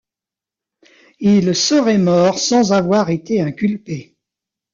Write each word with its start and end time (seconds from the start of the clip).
Il 1.19 1.55
serait 1.55 1.99
mort 1.99 2.39
sans 2.39 2.73
avoir 2.73 3.11
été 3.11 3.39
inculpé. 3.39 4.17